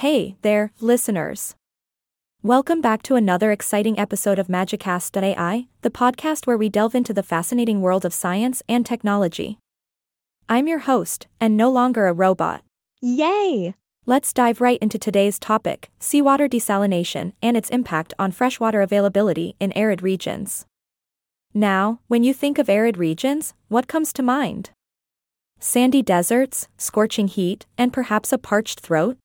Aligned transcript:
Hey 0.00 0.36
there, 0.42 0.72
listeners. 0.78 1.54
Welcome 2.42 2.82
back 2.82 3.02
to 3.04 3.14
another 3.14 3.50
exciting 3.50 3.98
episode 3.98 4.38
of 4.38 4.46
Magicast.ai, 4.46 5.68
the 5.80 5.90
podcast 5.90 6.46
where 6.46 6.58
we 6.58 6.68
delve 6.68 6.94
into 6.94 7.14
the 7.14 7.22
fascinating 7.22 7.80
world 7.80 8.04
of 8.04 8.12
science 8.12 8.62
and 8.68 8.84
technology. 8.84 9.58
I'm 10.50 10.68
your 10.68 10.80
host, 10.80 11.28
and 11.40 11.56
no 11.56 11.70
longer 11.70 12.08
a 12.08 12.12
robot. 12.12 12.62
Yay! 13.00 13.74
Let's 14.04 14.34
dive 14.34 14.60
right 14.60 14.78
into 14.82 14.98
today's 14.98 15.38
topic 15.38 15.88
seawater 15.98 16.46
desalination 16.46 17.32
and 17.40 17.56
its 17.56 17.70
impact 17.70 18.12
on 18.18 18.32
freshwater 18.32 18.82
availability 18.82 19.56
in 19.58 19.72
arid 19.72 20.02
regions. 20.02 20.66
Now, 21.54 22.00
when 22.06 22.22
you 22.22 22.34
think 22.34 22.58
of 22.58 22.68
arid 22.68 22.98
regions, 22.98 23.54
what 23.68 23.88
comes 23.88 24.12
to 24.12 24.22
mind? 24.22 24.72
Sandy 25.58 26.02
deserts, 26.02 26.68
scorching 26.76 27.28
heat, 27.28 27.64
and 27.78 27.94
perhaps 27.94 28.30
a 28.30 28.36
parched 28.36 28.80
throat? 28.80 29.16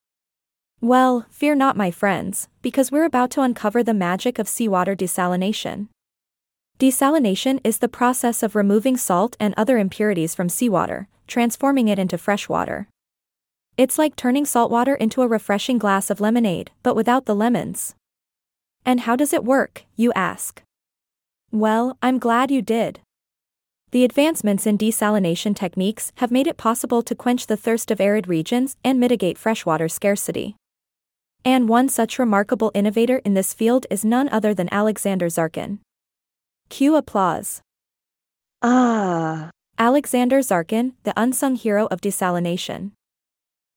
Well, 0.83 1.27
fear 1.29 1.53
not, 1.53 1.77
my 1.77 1.91
friends, 1.91 2.47
because 2.63 2.91
we're 2.91 3.05
about 3.05 3.29
to 3.31 3.41
uncover 3.41 3.83
the 3.83 3.93
magic 3.93 4.39
of 4.39 4.49
seawater 4.49 4.95
desalination. 4.95 5.89
Desalination 6.79 7.59
is 7.63 7.77
the 7.77 7.87
process 7.87 8.41
of 8.41 8.55
removing 8.55 8.97
salt 8.97 9.37
and 9.39 9.53
other 9.55 9.77
impurities 9.77 10.33
from 10.33 10.49
seawater, 10.49 11.07
transforming 11.27 11.87
it 11.87 11.99
into 11.99 12.17
fresh 12.17 12.49
water. 12.49 12.87
It's 13.77 13.99
like 13.99 14.15
turning 14.15 14.43
salt 14.43 14.71
water 14.71 14.95
into 14.95 15.21
a 15.21 15.27
refreshing 15.27 15.77
glass 15.77 16.09
of 16.09 16.19
lemonade, 16.19 16.71
but 16.81 16.95
without 16.95 17.27
the 17.27 17.35
lemons. 17.35 17.93
And 18.83 19.01
how 19.01 19.15
does 19.15 19.33
it 19.33 19.45
work, 19.45 19.83
you 19.95 20.11
ask? 20.13 20.63
Well, 21.51 21.95
I'm 22.01 22.17
glad 22.17 22.49
you 22.49 22.63
did. 22.63 23.01
The 23.91 24.03
advancements 24.03 24.65
in 24.65 24.79
desalination 24.79 25.55
techniques 25.55 26.11
have 26.15 26.31
made 26.31 26.47
it 26.47 26.57
possible 26.57 27.03
to 27.03 27.13
quench 27.13 27.45
the 27.45 27.57
thirst 27.57 27.91
of 27.91 28.01
arid 28.01 28.27
regions 28.27 28.77
and 28.83 28.99
mitigate 28.99 29.37
freshwater 29.37 29.87
scarcity. 29.87 30.55
And 31.43 31.67
one 31.67 31.89
such 31.89 32.19
remarkable 32.19 32.71
innovator 32.73 33.17
in 33.25 33.33
this 33.33 33.53
field 33.53 33.87
is 33.89 34.05
none 34.05 34.29
other 34.29 34.53
than 34.53 34.69
Alexander 34.71 35.27
Zarchin. 35.27 35.79
Cue 36.69 36.95
applause. 36.95 37.61
Ah, 38.61 39.49
Alexander 39.79 40.39
Zarchin, 40.39 40.93
the 41.03 41.13
unsung 41.17 41.55
hero 41.55 41.87
of 41.87 42.01
desalination. 42.01 42.91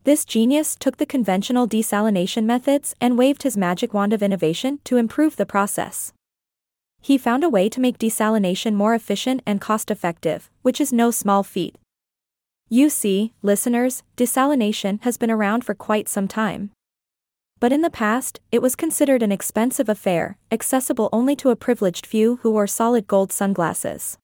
This 0.05 0.27
genius 0.27 0.77
took 0.79 0.99
the 0.99 1.07
conventional 1.07 1.67
desalination 1.67 2.45
methods 2.45 2.95
and 3.01 3.17
waved 3.17 3.43
his 3.43 3.57
magic 3.57 3.95
wand 3.95 4.13
of 4.13 4.23
innovation 4.23 4.81
to 4.85 4.99
improve 4.99 5.37
the 5.37 5.47
process. 5.47 6.13
He 7.01 7.17
found 7.17 7.43
a 7.43 7.49
way 7.49 7.71
to 7.71 7.81
make 7.81 7.97
desalination 7.97 8.75
more 8.75 8.95
efficient 8.95 9.43
and 9.47 9.63
cost 9.63 9.91
effective, 9.91 10.51
which 10.61 10.81
is 10.81 10.93
no 10.93 11.11
small 11.11 11.43
feat. 11.43 11.77
You 12.69 12.91
see, 12.91 13.33
listeners, 13.41 14.03
desalination 14.19 15.03
has 15.03 15.17
been 15.17 15.31
around 15.31 15.65
for 15.65 15.75
quite 15.75 16.09
some 16.09 16.29
time. 16.29 16.71
But 17.65 17.73
in 17.73 17.81
the 17.81 17.89
past, 17.89 18.41
it 18.53 18.61
was 18.61 18.77
considered 18.77 19.23
an 19.23 19.33
expensive 19.33 19.89
affair, 19.89 20.37
accessible 20.53 21.09
only 21.15 21.35
to 21.37 21.49
a 21.49 21.57
privileged 21.57 22.05
few 22.05 22.37
who 22.43 22.51
wore 22.51 22.67
solid 22.67 23.07
gold 23.07 23.33
sunglasses. 23.33 24.19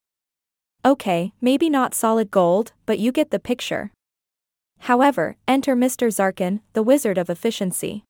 Okay, 0.84 1.32
maybe 1.41 1.70
not 1.70 1.94
solid 1.94 2.30
gold, 2.30 2.72
but 2.84 2.98
you 2.98 3.12
get 3.12 3.30
the 3.30 3.38
picture. 3.38 3.92
However, 4.80 5.36
enter 5.48 5.74
Mr. 5.74 6.12
Zarchin, 6.12 6.60
the 6.74 6.82
wizard 6.82 7.16
of 7.16 7.30
efficiency. 7.30 8.05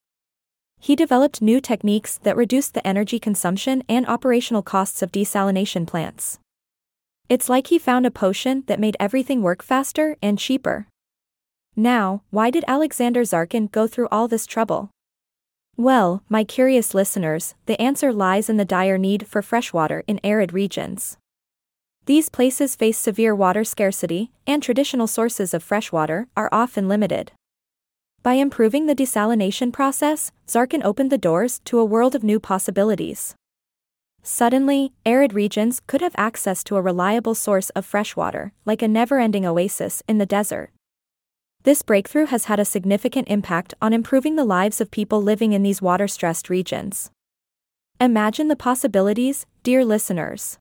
He 0.81 0.97
developed 0.97 1.41
new 1.41 1.61
techniques 1.61 2.19
that 2.25 2.37
reduced 2.37 2.75
the 2.75 2.85
energy 2.85 3.21
consumption 3.21 3.85
and 3.89 4.09
operational 4.09 4.63
costs 4.63 5.01
of 5.01 5.13
desalination 5.13 5.87
plants. 5.87 6.41
It's 7.29 7.49
like 7.49 7.69
he 7.69 7.79
found 7.79 8.05
a 8.05 8.11
potion 8.11 8.65
that 8.67 8.81
made 8.81 8.97
everything 8.99 9.43
work 9.43 9.63
faster 9.63 10.17
and 10.21 10.41
cheaper. 10.41 10.89
Now, 11.77 12.23
why 12.31 12.51
did 12.51 12.65
Alexander 12.67 13.23
Zarchin 13.23 13.71
go 13.71 13.87
through 13.87 14.09
all 14.11 14.27
this 14.27 14.45
trouble? 14.45 14.91
Well, 15.77 16.23
my 16.29 16.45
curious 16.45 16.95
listeners, 16.95 17.55
the 17.67 17.81
answer 17.81 18.13
lies 18.13 18.51
in 18.51 18.57
the 18.57 18.65
dire 18.65 18.99
need 18.99 19.27
for 19.27 19.41
fresh 19.43 19.73
water 19.73 20.05
in 20.07 20.21
arid 20.23 20.53
regions. 20.53 21.17
These 22.07 22.29
places 22.29 22.77
face 22.77 22.99
severe 22.99 23.35
water 23.35 23.65
scarcity, 23.65 24.33
and 24.47 24.63
traditional 24.63 25.07
sources 25.07 25.55
of 25.55 25.63
fresh 25.63 25.93
water 25.93 26.27
are 26.37 26.49
often 26.53 26.89
limited. 26.89 27.33
By 28.23 28.35
improving 28.35 28.87
the 28.87 28.95
desalination 28.95 29.73
process, 29.73 30.33
Zarchin 30.47 30.85
opened 30.85 31.11
the 31.11 31.19
doors 31.19 31.61
to 31.65 31.79
a 31.79 31.85
world 31.85 32.15
of 32.15 32.25
new 32.25 32.39
possibilities. 32.39 33.35
Suddenly, 34.23 34.93
arid 35.07 35.33
regions 35.33 35.81
could 35.87 36.03
have 36.03 36.15
access 36.19 36.63
to 36.65 36.77
a 36.77 36.83
reliable 36.83 37.35
source 37.35 37.71
of 37.71 37.87
fresh 37.87 38.17
water, 38.17 38.53
like 38.67 38.83
a 38.83 38.89
never 38.89 39.19
ending 39.19 39.47
oasis 39.47 40.03
in 40.07 40.19
the 40.19 40.27
desert. 40.27 40.71
This 41.63 41.83
breakthrough 41.83 42.25
has 42.27 42.47
had 42.47 42.59
a 42.59 42.65
significant 42.65 43.29
impact 43.29 43.75
on 43.83 43.93
improving 43.93 44.37
the 44.37 44.47
lives 44.47 44.81
of 44.81 44.91
people 44.91 45.23
living 45.23 45.53
in 45.53 45.63
these 45.63 45.83
water 45.83 46.09
stressed 46.09 46.49
regions. 46.49 47.11
Imagine 48.01 48.49
the 48.49 48.57
possibilities, 48.57 49.45
dear 49.63 49.85
listeners. 49.85 50.59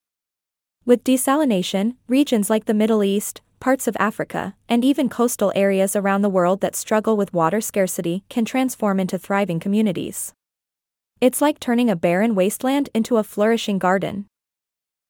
With 0.86 1.06
desalination, 1.06 1.96
regions 2.10 2.50
like 2.50 2.66
the 2.66 2.74
Middle 2.74 3.02
East, 3.02 3.42
parts 3.62 3.88
of 3.88 3.96
Africa, 3.98 4.56
and 4.68 4.84
even 4.84 5.08
coastal 5.08 5.54
areas 5.56 5.96
around 5.96 6.22
the 6.22 6.30
world 6.30 6.60
that 6.60 6.76
struggle 6.76 7.16
with 7.16 7.34
water 7.34 7.62
scarcity 7.62 8.26
can 8.28 8.44
transform 8.44 9.00
into 9.00 9.18
thriving 9.18 9.62
communities. 9.62 10.34
It's 11.22 11.42
like 11.42 11.62
turning 11.62 11.90
a 11.90 11.96
barren 11.96 12.36
wasteland 12.36 12.90
into 12.94 13.16
a 13.16 13.24
flourishing 13.24 13.80
garden. 13.80 14.26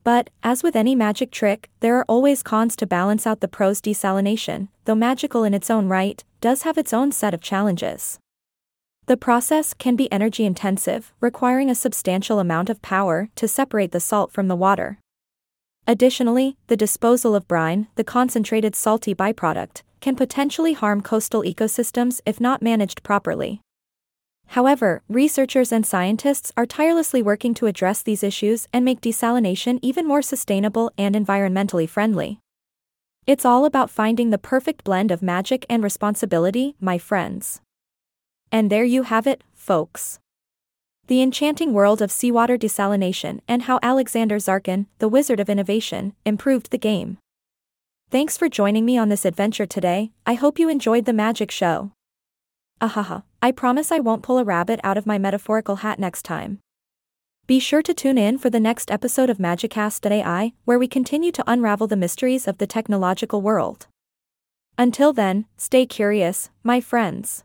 But, 0.04 0.30
as 0.44 0.64
with 0.64 0.76
any 0.76 0.96
magic 0.96 1.32
trick, 1.32 1.70
there 1.82 1.98
are 1.98 2.06
always 2.08 2.42
cons 2.42 2.76
to 2.78 2.88
balance 2.88 3.28
out 3.28 3.42
the 3.42 3.48
pros. 3.48 3.82
Desalination, 3.82 4.70
though 4.86 4.96
magical 4.96 5.44
in 5.44 5.54
its 5.54 5.70
own 5.70 5.88
right, 5.88 6.24
does 6.42 6.64
have 6.64 6.78
its 6.78 6.94
own 6.94 7.12
set 7.12 7.34
of 7.34 7.42
challenges. 7.42 8.20
The 9.08 9.18
process 9.18 9.74
can 9.74 9.96
be 9.96 10.12
energy 10.12 10.46
intensive, 10.46 11.14
requiring 11.20 11.70
a 11.70 11.76
substantial 11.76 12.40
amount 12.40 12.70
of 12.70 12.82
power 12.82 13.30
to 13.36 13.48
separate 13.48 13.92
the 13.92 14.00
salt 14.00 14.32
from 14.32 14.48
the 14.48 14.56
water. 14.56 15.00
Additionally, 15.88 16.58
the 16.68 16.78
disposal 16.78 17.34
of 17.34 17.48
brine, 17.48 17.88
the 17.96 18.04
concentrated 18.04 18.76
salty 18.76 19.16
byproduct, 19.16 19.82
can 20.02 20.16
potentially 20.16 20.74
harm 20.74 21.02
coastal 21.02 21.42
ecosystems 21.42 22.22
if 22.26 22.40
not 22.40 22.62
managed 22.62 23.02
properly. 23.02 23.62
However, 24.54 25.04
researchers 25.08 25.72
and 25.72 25.86
scientists 25.86 26.52
are 26.58 26.66
tirelessly 26.66 27.22
working 27.22 27.54
to 27.54 27.68
address 27.68 28.02
these 28.02 28.24
issues 28.24 28.68
and 28.74 28.84
make 28.84 29.00
desalination 29.00 29.78
even 29.84 30.08
more 30.08 30.24
sustainable 30.24 30.92
and 30.98 31.14
environmentally 31.14 31.88
friendly. 31.88 32.40
It's 33.28 33.46
all 33.46 33.64
about 33.64 33.92
finding 33.92 34.32
the 34.32 34.40
perfect 34.40 34.84
blend 34.84 35.12
of 35.12 35.22
magic 35.22 35.68
and 35.70 35.84
responsibility, 35.84 36.76
my 36.82 36.98
friends. 36.98 37.62
And 38.52 38.72
there 38.72 38.84
you 38.84 39.04
have 39.04 39.28
it, 39.28 39.44
folks. 39.54 40.20
The 41.06 41.22
enchanting 41.22 41.72
world 41.72 42.02
of 42.02 42.12
seawater 42.12 42.58
desalination 42.58 43.42
and 43.48 43.64
how 43.64 43.78
Alexander 43.84 44.38
Zarchin, 44.38 44.88
the 44.98 45.10
wizard 45.10 45.40
of 45.40 45.50
innovation, 45.50 46.14
improved 46.26 46.72
the 46.72 46.80
game. 46.80 47.20
Thanks 48.10 48.36
for 48.36 48.50
joining 48.50 48.84
me 48.84 48.98
on 48.98 49.10
this 49.10 49.26
adventure 49.26 49.68
today, 49.68 50.10
I 50.26 50.34
hope 50.34 50.58
you 50.58 50.70
enjoyed 50.70 51.06
the 51.06 51.14
magic 51.14 51.52
show. 51.52 51.92
Ahaha, 52.82 53.24
I 53.42 53.52
promise 53.52 53.92
I 53.92 54.00
won't 54.00 54.24
pull 54.24 54.38
a 54.38 54.44
rabbit 54.44 54.80
out 54.84 54.98
of 54.98 55.06
my 55.06 55.18
metaphorical 55.18 55.78
hat 55.78 56.00
next 56.00 56.24
time. 56.24 56.60
Be 57.46 57.60
sure 57.60 57.82
to 57.82 57.94
tune 57.94 58.18
in 58.18 58.38
for 58.38 58.50
the 58.50 58.60
next 58.60 58.90
episode 58.90 59.30
of 59.30 59.38
Magicast.ai, 59.38 60.54
where 60.64 60.80
we 60.80 60.88
continue 60.88 61.32
to 61.34 61.44
unravel 61.46 61.88
the 61.88 61.98
mysteries 61.98 62.48
of 62.48 62.58
the 62.58 62.68
technological 62.68 63.42
world. 63.42 63.88
Until 64.78 65.12
then, 65.12 65.46
stay 65.58 65.86
curious, 65.86 66.52
my 66.64 66.80
friends. 66.80 67.44